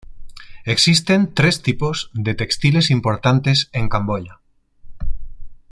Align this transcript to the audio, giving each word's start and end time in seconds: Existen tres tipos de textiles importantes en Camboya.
Existen 0.65 1.31
tres 1.35 1.61
tipos 1.61 2.09
de 2.15 2.33
textiles 2.33 2.89
importantes 2.89 3.69
en 3.71 3.87
Camboya. 3.87 4.39